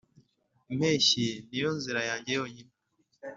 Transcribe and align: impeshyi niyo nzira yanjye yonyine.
impeshyi 0.71 1.27
niyo 1.47 1.69
nzira 1.77 2.01
yanjye 2.09 2.29
yonyine. 2.37 2.73